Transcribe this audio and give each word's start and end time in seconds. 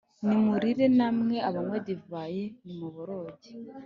ni 0.25 0.35
murire 0.45 0.85
namwe 0.97 1.35
abanywa 1.49 1.77
divayi 1.87 2.43
nimuboroge 2.63 3.49